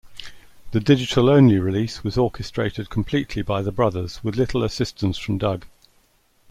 The 0.71 0.79
digital-only 0.79 1.59
release 1.59 2.03
was 2.03 2.17
orchestrated 2.17 2.89
completely 2.89 3.43
by 3.43 3.61
the 3.61 3.71
brothers 3.71 4.23
with 4.23 4.35
Little 4.35 4.63
assistance 4.63 5.15
from 5.19 5.37
Doug. 5.37 5.67